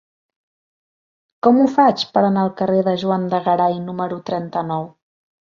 [1.47, 4.93] Com ho faig per anar al carrer de Juan de Garay número trenta-nou?